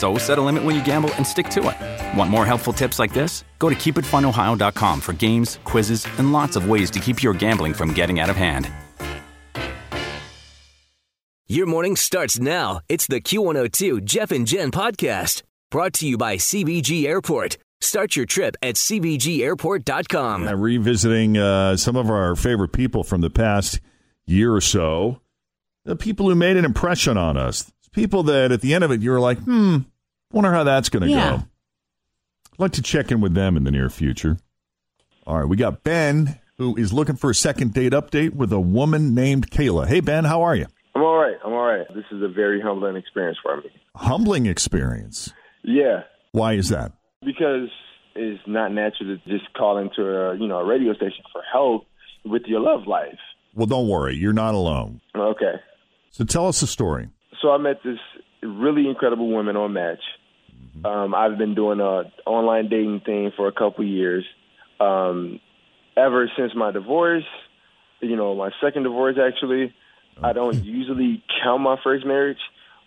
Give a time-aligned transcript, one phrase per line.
[0.00, 2.18] So set a limit when you gamble and stick to it.
[2.18, 3.44] Want more helpful tips like this?
[3.58, 7.92] Go to keepitfunohio.com for games, quizzes, and lots of ways to keep your gambling from
[7.92, 8.70] getting out of hand.
[11.48, 12.80] Your morning starts now.
[12.88, 17.58] It's the Q102 Jeff and Jen podcast brought to you by CVG Airport.
[17.82, 20.48] Start your trip at CVGAirport.com.
[20.48, 23.80] Uh, revisiting uh, some of our favorite people from the past
[24.26, 25.20] year or so,
[25.84, 29.00] the people who made an impression on us, people that at the end of it
[29.00, 29.78] you were like, hmm,
[30.32, 31.30] wonder how that's going to Yeah.
[31.30, 31.34] go.
[32.52, 34.38] I'd like to check in with them in the near future.
[35.26, 38.60] All right, we got Ben who is looking for a second date update with a
[38.60, 39.86] woman named Kayla.
[39.86, 40.66] Hey Ben, how are you?
[40.94, 41.36] I'm all right.
[41.44, 41.86] I'm all right.
[41.94, 43.70] This is a very humbling experience for me.
[43.96, 45.32] Humbling experience.
[45.62, 46.92] Yeah, Why is that?
[47.24, 47.68] because
[48.14, 51.86] it's not natural to just call into a you know a radio station for help
[52.24, 53.18] with your love life.
[53.54, 55.00] Well, don't worry, you're not alone.
[55.14, 55.54] Okay,
[56.10, 57.08] So tell us a story.
[57.42, 57.98] so I met this
[58.42, 60.00] really incredible woman on Match.
[60.84, 64.24] Um, I've been doing a online dating thing for a couple years.
[64.78, 65.40] Um,
[65.96, 67.24] ever since my divorce,
[68.00, 69.74] you know, my second divorce actually,
[70.22, 72.38] I don't usually count my first marriage.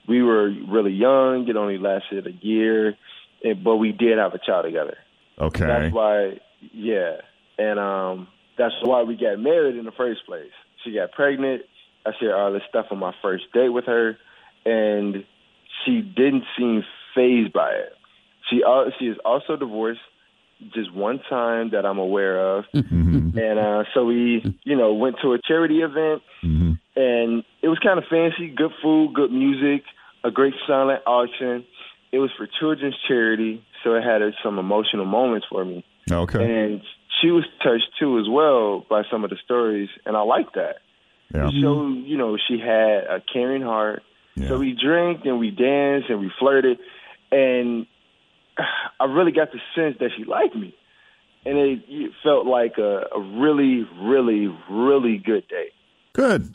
[0.08, 2.96] We were really young; it only lasted a year,
[3.44, 4.98] and, but we did have a child together.
[5.40, 5.66] Okay.
[5.66, 6.40] That's why,
[6.74, 7.18] yeah,
[7.58, 10.52] and um, that's why we got married in the first place.
[10.84, 11.64] She got pregnant.
[12.06, 14.18] I shared all this stuff on my first date with her,
[14.66, 15.24] and
[15.86, 16.84] she didn't seem
[17.16, 17.94] phased by it.
[18.50, 20.02] She al- she is also divorced,
[20.74, 23.38] just one time that I'm aware of, Mm-hmm.
[23.38, 26.74] and uh, so we, you know, went to a charity event, Mm-hmm.
[26.96, 29.84] and it was kind of fancy, good food, good music,
[30.24, 31.66] a great silent auction.
[32.12, 35.84] It was for children's charity, so it had uh, some emotional moments for me.
[36.12, 36.44] Okay.
[36.44, 36.82] And
[37.22, 40.78] she was touched too as well by some of the stories, and I like that.
[41.34, 41.50] Yeah.
[41.60, 44.04] Showed, you know, she had a caring heart.
[44.36, 44.50] Yeah.
[44.50, 46.78] So we drank and we danced and we flirted,
[47.34, 47.88] and
[49.00, 50.76] I really got the sense that she liked me,
[51.46, 55.72] and it, it felt like a, a really, really, really good day.
[56.14, 56.54] Good.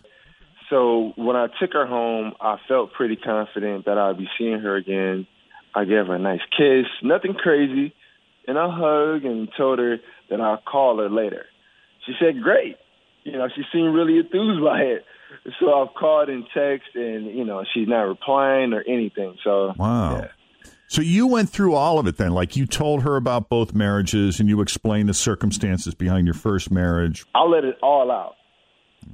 [0.71, 4.77] So when I took her home, I felt pretty confident that I'd be seeing her
[4.77, 5.27] again.
[5.75, 7.95] I gave her a nice kiss, nothing crazy,
[8.47, 9.99] and a hug, and told her
[10.31, 11.47] that I'll call her later.
[12.07, 12.77] She said, "Great."
[13.25, 15.05] You know, she seemed really enthused by it.
[15.61, 19.37] So I've called and text, and you know, she's not replying or anything.
[19.45, 20.19] So Wow.
[20.19, 20.29] yeah.
[20.89, 22.33] So you went through all of it then.
[22.33, 26.71] Like you told her about both marriages and you explained the circumstances behind your first
[26.71, 27.27] marriage.
[27.35, 28.37] I'll let it all out.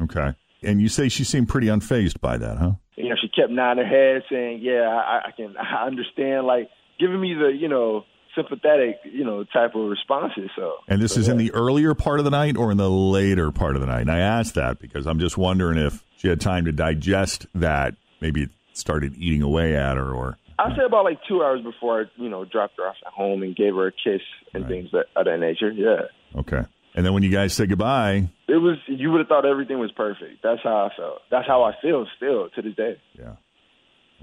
[0.01, 0.35] Okay.
[0.63, 2.73] And you say she seemed pretty unfazed by that, huh?
[2.97, 6.71] You know, she kept nodding her head, saying, "Yeah, I, I can, I understand." Like
[6.99, 8.05] giving me the, you know,
[8.37, 10.51] sympathetic, you know, type of responses.
[10.57, 12.89] So And this so, is in the earlier part of the night or in the
[12.89, 14.03] later part of the night?
[14.03, 17.95] And I asked that because I'm just wondering if she had time to digest that.
[18.21, 20.39] Maybe it started eating away at her or.
[20.59, 23.43] I say about like two hours before I, you know, dropped her off at home
[23.43, 24.23] and gave her a kiss
[24.53, 24.71] and Right.
[24.71, 25.71] things that, of that nature.
[25.71, 26.03] Yeah.
[26.37, 26.63] Okay.
[26.95, 29.91] And then when you guys said goodbye, It was, you would have thought everything was
[29.93, 30.43] perfect.
[30.45, 31.19] That's how I felt.
[31.31, 33.01] That's how I feel still to this day.
[33.19, 33.35] yeah.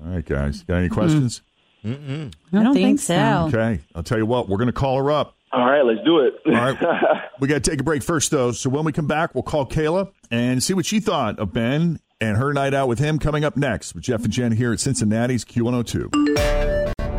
[0.03, 0.63] All right, guys.
[0.63, 1.41] Got any questions?
[1.83, 1.89] I
[2.51, 3.45] don't, think, so.
[3.49, 3.81] Okay.
[3.93, 5.35] I'll tell you what, we're going to call her up.
[5.51, 6.35] All right, let's do it.
[6.45, 6.77] All right.
[7.39, 8.51] we got to take a break first, though.
[8.51, 11.99] So when we come back, we'll call Kayla and see what she thought of Ben
[12.21, 14.79] and her night out with him coming up next with Jeff and Jen here at
[14.79, 17.09] Cincinnati's Q102.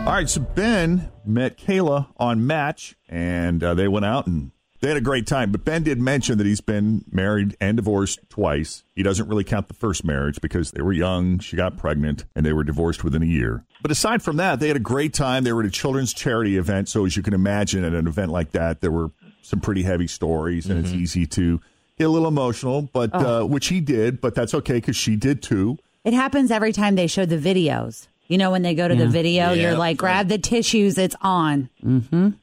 [0.00, 0.28] All right.
[0.28, 5.02] So Ben met Kayla on Match, and uh, they went out and they had a
[5.02, 5.50] great time.
[5.50, 8.84] But Ben did mention that he's been married and divorced twice.
[8.94, 12.46] He doesn't really count the first marriage because they were young, she got pregnant, and
[12.46, 13.64] they were divorced within a year.
[13.82, 15.44] But aside from that, they had a great time.
[15.44, 16.88] They were at a children's charity event.
[16.88, 19.10] So, as you can imagine, at an event like that, there were
[19.42, 21.60] some pretty heavy stories, and it's easy to
[21.98, 25.42] get a little emotional, but uh, which he did, but that's okay because she did
[25.42, 25.78] too.
[26.04, 28.06] It happens every time they show the videos.
[28.28, 31.70] You know, when they go to the video, you're like, grab the tissues, it's on.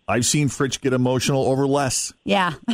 [0.07, 2.12] I've seen Fritch get emotional over less.
[2.24, 2.54] Yeah.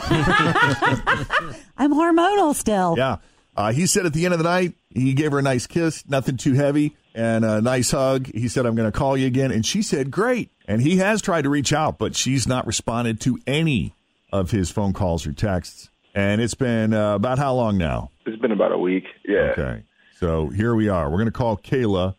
[1.77, 2.95] I'm hormonal still.
[2.97, 3.17] Yeah.
[3.55, 6.07] Uh, he said at the end of the night, he gave her a nice kiss,
[6.07, 8.27] nothing too heavy, and a nice hug.
[8.33, 9.51] He said, I'm going to call you again.
[9.51, 10.49] And she said, great.
[10.65, 13.93] And he has tried to reach out, but she's not responded to any
[14.31, 15.89] of his phone calls or texts.
[16.13, 18.11] And it's been uh, about how long now?
[18.25, 19.05] It's been about a week.
[19.25, 19.53] Yeah.
[19.57, 19.83] Okay.
[20.19, 21.09] So here we are.
[21.09, 22.15] We're going to call Kayla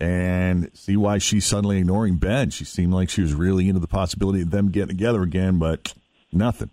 [0.00, 2.50] and see why she's suddenly ignoring Ben.
[2.50, 5.94] She seemed like she was really into the possibility of them getting together again, but
[6.32, 6.70] nothing.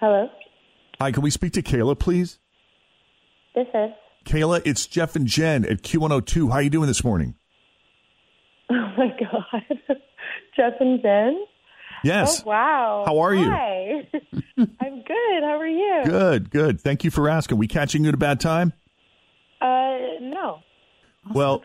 [0.00, 0.28] Hello,
[1.00, 2.38] Hi, can we speak to Kayla, please?
[3.54, 3.90] this is.
[4.24, 6.48] Kayla, it's Jeff and Jen at Q102.
[6.48, 7.34] How are you doing this morning?
[8.70, 9.78] Oh my God,
[10.56, 11.42] Jeff and Jen.
[12.04, 12.42] Yes.
[12.44, 13.04] Oh wow.
[13.06, 13.48] How are you?
[13.48, 14.06] Hi.
[14.58, 15.42] I'm good.
[15.42, 16.02] How are you?
[16.04, 16.78] Good, good.
[16.80, 17.56] Thank you for asking.
[17.56, 18.74] We catching you at a bad time?
[19.62, 20.58] Uh, no.
[21.32, 21.64] Well,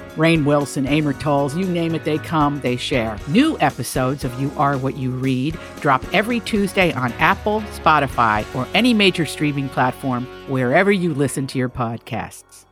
[0.15, 3.17] Rainn Wilson, Amor Towles, you name it, they come, they share.
[3.27, 8.67] New episodes of You Are What You Read drop every Tuesday on Apple, Spotify, or
[8.73, 12.65] any major streaming platform wherever you listen to your podcasts.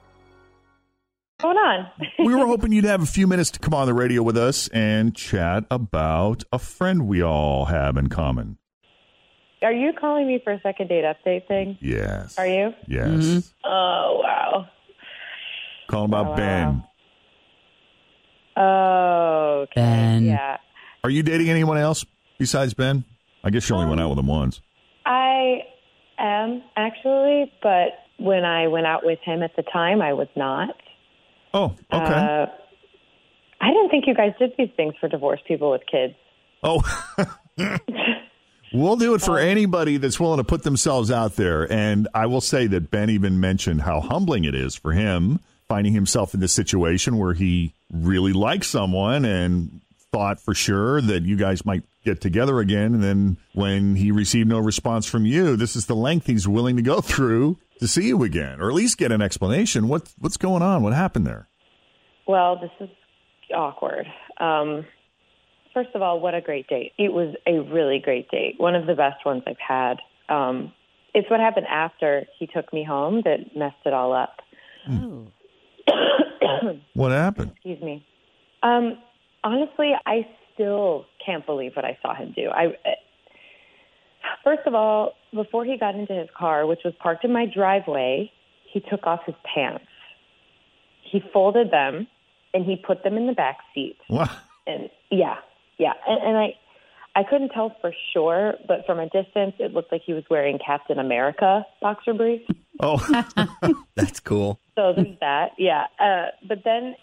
[1.42, 1.88] What's going on?
[2.26, 4.68] we were hoping you'd have a few minutes to come on the radio with us
[4.70, 8.58] and chat about a friend we all have in common.
[9.62, 11.78] Are you calling me for a second date update thing?
[11.82, 12.38] Yes.
[12.38, 12.74] Are you?
[12.88, 13.54] Yes.
[13.66, 14.68] Oh wow.
[15.88, 16.36] Calling about Oh, wow.
[16.38, 16.84] Ben.
[18.60, 19.62] Oh.
[19.64, 19.82] Okay.
[19.82, 20.26] Ben.
[20.26, 20.58] Yeah.
[21.04, 22.06] Are you dating anyone else
[22.38, 23.06] besides Ben?
[23.44, 24.62] I guess you only went out with him once.
[25.06, 25.62] I
[26.18, 30.76] am actually, but when I went out with him at the time, I was not.
[31.54, 32.14] Oh, okay.
[32.14, 32.46] Uh,
[33.62, 36.14] I didn't think you guys did these things for divorced people with kids.
[36.64, 36.82] oh.
[38.72, 41.72] We'll do it for anybody that's willing to put themselves out there.
[41.72, 45.94] And I will say that Ben even mentioned how humbling it is for him finding
[45.94, 49.80] himself in this situation where he really likes someone and
[50.12, 52.96] thought for sure that you guys might get together again.
[52.96, 56.76] And then when he received no response from you, this is the length he's willing
[56.76, 59.88] to go through to see you again, or at least get an explanation.
[59.88, 60.84] What what's going on?
[60.84, 61.48] What happened there?
[62.28, 62.90] Well, this is
[63.56, 64.06] awkward.
[64.38, 64.86] Um,
[65.74, 66.94] first of all, what a great date.
[66.98, 68.56] It was a really great date.
[68.58, 69.98] One of the best ones I've had.
[70.28, 70.74] Um,
[71.14, 74.42] it's what happened after he took me home that messed it all up.
[76.94, 77.52] What happened?
[77.56, 78.06] Excuse me.
[78.64, 78.98] Um,
[79.44, 82.50] honestly, I still can't believe what I saw him do.
[82.50, 82.74] I
[84.44, 88.32] first of all, before he got into his car, which was parked in my driveway,
[88.72, 89.86] he took off his pants.
[91.04, 92.08] He folded them
[92.54, 93.98] and he put them in the back seat.
[94.08, 94.30] What?
[94.68, 95.36] And yeah,
[95.78, 96.54] yeah, and, and I,
[97.16, 100.60] I couldn't tell for sure, but from a distance, it looked like he was wearing
[100.64, 102.46] Captain America boxer briefs.
[102.80, 102.98] Oh,
[103.96, 104.60] That's cool.
[104.76, 105.86] So there's that, yeah.
[106.00, 106.96] Uh, but then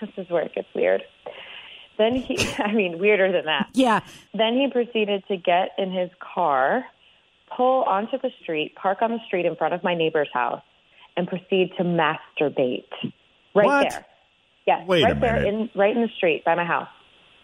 [0.00, 1.02] this is where it gets weird.
[1.98, 3.68] Then he, I mean, weirder than that.
[3.74, 4.00] Yeah.
[4.32, 6.84] Then he proceeded to get in his car,
[7.54, 10.62] pull onto the street, park on the street in front of my neighbor's house,
[11.16, 12.84] and proceed to masturbate
[13.54, 13.90] right What?
[13.90, 14.06] there.
[14.66, 15.48] Yes, Wait a right there, minute.
[15.48, 16.88] in right in the street by my house.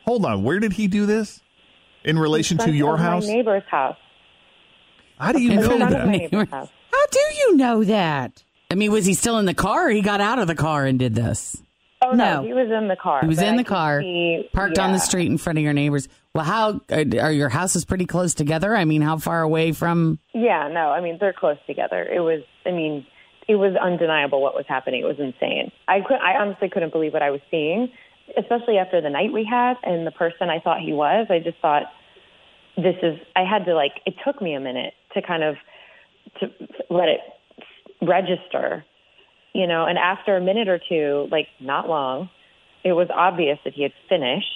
[0.07, 0.45] hold on.
[0.45, 1.43] Where did he do this?
[2.07, 3.27] In relation to your house?
[3.27, 3.97] My neighbor's house.
[5.19, 6.49] How do you In know front of Front of my that?
[6.51, 6.69] house.
[6.93, 8.43] How do you know that?
[8.71, 10.85] I mean, was he still in the car or he got out of the car
[10.87, 11.61] and did this?
[12.03, 12.47] Oh no, No.
[12.47, 13.21] he was in the car.
[13.23, 15.73] He was in I the car, see- parked on the street in front of your
[15.73, 16.09] neighbors.
[16.35, 18.77] Well, how uh, are your houses pretty close together?
[18.77, 20.19] I mean, how far away from?
[20.35, 22.03] Yeah, no, I mean they're close together.
[22.05, 23.07] It was, I mean,
[23.49, 25.01] it was undeniable what was happening.
[25.03, 25.73] It was insane.
[25.89, 27.89] I could, I honestly couldn't believe what I was seeing,
[28.37, 31.27] especially after the night we had and the person I thought he was.
[31.31, 31.85] I just thought
[32.77, 33.19] this is.
[33.35, 33.93] I had to like.
[34.05, 35.57] It took me a minute to kind of
[36.41, 36.47] to
[36.91, 37.21] let it
[38.03, 38.85] register,
[39.53, 39.87] you know.
[39.87, 42.29] And after a minute or two, like not long,
[42.85, 44.47] it was obvious that he had finished.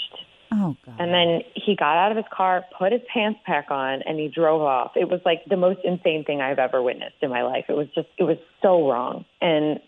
[0.53, 0.97] Oh God!
[0.99, 4.29] And then he got out of his car, put his pants back on, and he
[4.29, 4.93] drove off.
[4.97, 7.67] It was like the most insane thing I've ever witnessed in my life.
[7.69, 9.79] It was just, it was so wrong, and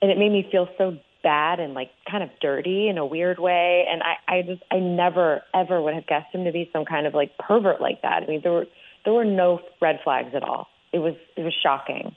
[0.00, 3.40] and it made me feel so bad and like kind of dirty in a weird
[3.40, 3.84] way.
[3.90, 7.08] And I, I just, I never ever would have guessed him to be some kind
[7.08, 8.22] of like pervert like that.
[8.22, 8.66] I mean, there were
[9.04, 10.68] there were no red flags at all.
[10.92, 12.14] It was it was shocking.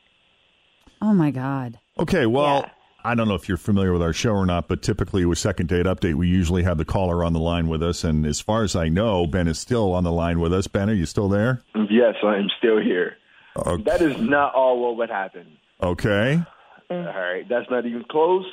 [1.02, 1.80] Oh my God!
[1.98, 2.70] Okay, well, Yeah.
[3.04, 5.68] I don't know if you're familiar with our show or not, but typically with Second
[5.70, 8.04] Date Update, we usually have the caller on the line with us.
[8.04, 10.68] And as far as I know, Ben is still on the line with us.
[10.68, 11.62] Ben, are you still there?
[11.90, 13.16] Yes, I am still here.
[13.56, 13.84] Okay.
[13.84, 15.46] That is not all what would happen.
[15.82, 16.44] Okay.
[16.92, 17.16] Mm.
[17.16, 18.46] All right, that's not even close.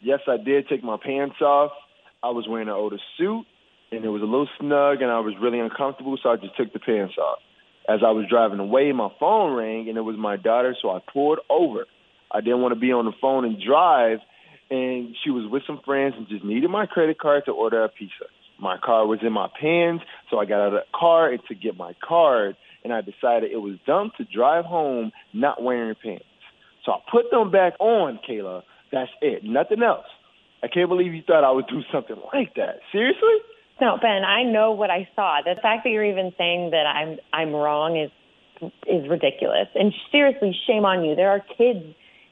[0.00, 1.72] Yes, I did take my pants off.
[2.22, 3.44] I was wearing an older suit,
[3.92, 6.72] and it was a little snug, and I was really uncomfortable, so I just took
[6.72, 7.38] the pants off.
[7.88, 10.98] As I was driving away, my phone rang, and it was my daughter, so I
[11.12, 11.86] pulled over.
[12.32, 14.18] I didn't want to be on the phone and drive,
[14.70, 17.88] and she was with some friends and just needed my credit card to order a
[17.88, 18.26] pizza.
[18.58, 21.54] My car was in my pants, so I got out of the car and to
[21.54, 26.24] get my card, and I decided it was dumb to drive home not wearing pants.
[26.84, 28.62] So I put them back on, Kayla.
[28.92, 29.42] That's it.
[29.44, 30.06] Nothing else.
[30.62, 32.80] I can't believe you thought I would do something like that.
[32.92, 33.36] Seriously?
[33.80, 35.40] No, Ben, I know what I saw.
[35.44, 38.10] The fact that you're even saying that I'm I'm wrong is
[38.86, 39.68] is ridiculous.
[39.74, 41.14] And seriously, shame on you.
[41.14, 41.84] There are kids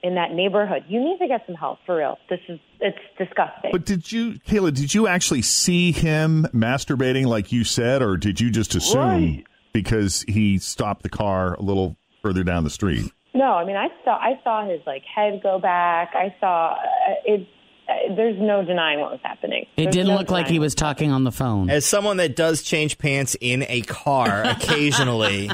[0.03, 0.85] in that neighborhood.
[0.89, 2.17] You need to get some help for real.
[2.31, 3.73] This is it's disgusting.
[3.73, 8.41] But did you, Kayla, did you actually see him masturbating like you said, or did
[8.41, 9.45] you just assume Right.
[9.75, 13.13] because he stopped the car a little further down the street?
[13.35, 16.15] No, I mean I saw I saw his like head go back.
[16.15, 17.49] I saw uh, it.
[17.87, 19.67] Uh, there's no denying what was happening.
[19.77, 21.69] It There's didn't no look like he was talking on the phone.
[21.69, 25.51] As someone that does change pants in a car occasionally,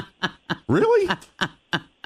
[0.69, 1.13] Really?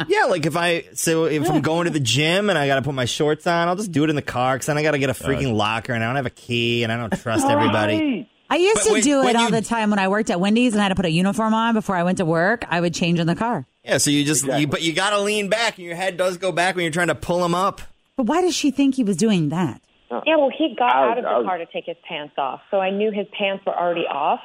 [0.08, 2.82] yeah, like if I so if I'm going to the gym and I got to
[2.82, 4.92] put my shorts on, I'll just do it in the car because then I got
[4.92, 7.46] to get a freaking locker and I don't have a key and I don't trust
[7.46, 8.28] everybody.
[8.50, 10.30] I used But to when- do when it all you- the time when I worked
[10.32, 12.66] at Wendy's and I had to put a uniform on before I went to work.
[12.70, 13.66] I would change in the car.
[13.86, 14.62] Yeah, so you just Exactly.
[14.62, 16.92] you, but you got to lean back and your head does go back when you're
[16.92, 17.82] trying to pull him up.
[18.18, 19.82] But why does she think he was doing that?
[20.26, 21.98] Yeah, well, he got I was- out of the I was- car to take his
[22.08, 24.40] pants off, so I knew his pants were already off.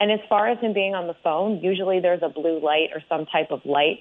[0.00, 3.02] And as far as him being on the phone, usually there's a blue light or
[3.08, 4.00] some type of light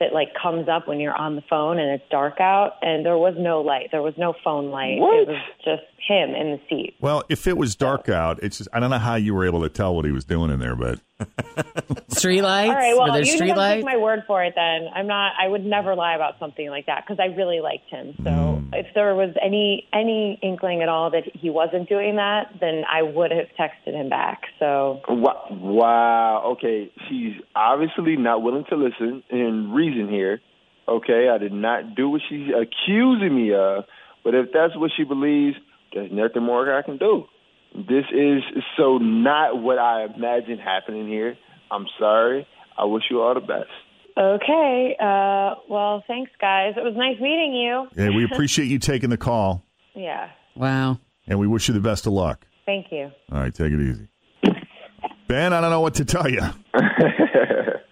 [0.00, 2.76] that like comes up when you're on the phone and it's dark out.
[2.82, 3.90] And there was no light.
[3.92, 4.98] There was no phone light.
[4.98, 5.14] What?
[5.20, 6.94] It was just him in the seat.
[7.00, 9.62] Well, if it was dark out, it's just, I don't know how you were able
[9.62, 11.00] to tell what he was doing in there, but
[12.08, 12.68] Street lights?
[12.70, 13.76] All right, well, there you street can lights?
[13.78, 14.52] take my word for it.
[14.56, 15.32] Then I'm not.
[15.40, 18.14] I would never lie about something like that because I really liked him.
[18.22, 18.70] So Mm.
[18.74, 23.02] if there was any any inkling at all that he wasn't doing that, then I
[23.02, 24.42] would have texted him back.
[24.58, 25.46] So Wow.
[25.50, 26.42] wow.
[26.52, 26.90] Okay.
[27.08, 30.40] She's obviously not willing to listen and reason here.
[30.88, 31.28] Okay.
[31.28, 33.84] I did not do what she's accusing me of.
[34.24, 35.56] But if that's what she believes,
[35.94, 37.24] there's nothing more I can do.
[37.74, 38.42] This is
[38.76, 41.36] so not what I imagined happening here.
[41.70, 42.46] I'm sorry.
[42.78, 43.70] I wish you all the best.
[44.16, 44.96] Okay.
[45.00, 46.74] Uh, well, thanks, guys.
[46.76, 47.86] It was nice meeting you.
[47.96, 50.28] yeah, we appreciate you taking the call, Yeah.
[50.54, 50.98] Wow.
[51.26, 52.46] and we wish you the best of luck.
[52.66, 53.10] Thank you.
[53.32, 54.08] All right, take it easy.
[55.26, 56.42] Ben, I don't know what to tell you.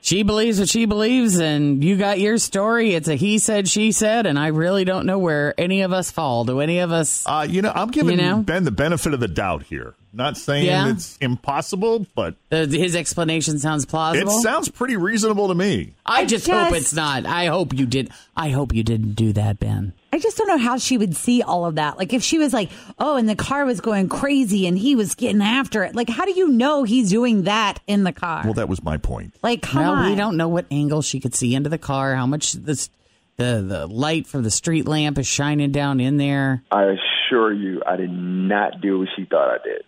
[0.05, 2.95] She believes what she believes, and you got your story.
[2.95, 6.11] It's a he said, she said, and I really don't know where any of us
[6.11, 6.45] fall.
[6.45, 7.23] Do any of us?
[7.25, 8.37] Uh, you know, I'm giving You know?
[8.39, 9.95] Ben the benefit of the doubt here.
[10.13, 10.89] Not saying Yeah.
[10.91, 14.39] it's impossible, but Uh, his explanation sounds plausible.
[14.39, 15.93] it sounds pretty reasonable to me.
[16.05, 17.25] I just hope just- it's not.
[17.25, 18.11] I hope you did.
[18.37, 19.93] I hope you didn't do that, Ben.
[20.15, 21.97] I just don't know how she would see all of that.
[21.97, 25.15] Like if she was like, "Oh, and the car was going crazy and he was
[25.15, 28.43] getting after it." Like how do you know he's doing that in the car?
[28.45, 29.35] Well, that was my point.
[29.43, 30.11] like come well, on.
[30.11, 32.15] we don't know what angle she could see into the car.
[32.15, 32.91] How much this
[33.37, 36.63] the the light from the street lamp is shining down in there.
[36.71, 39.83] I assure you, I did not do what she thought I did.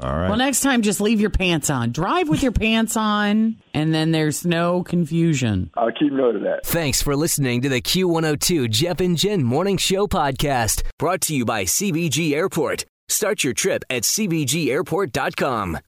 [0.00, 0.28] All right.
[0.28, 1.92] Well, next time, just leave your pants on.
[1.92, 5.70] Drive with your pants on, and then there's no confusion.
[5.76, 6.64] I'll keep note of that.
[6.64, 11.44] Thanks for listening to the Q102 Jeff and Jen Morning Show podcast, brought to you
[11.44, 12.86] by CVG Airport.
[13.08, 15.80] Start your trip at CVGAirport.com.